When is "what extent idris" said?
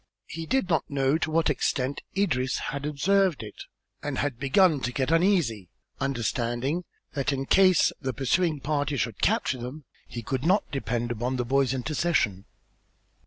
1.29-2.57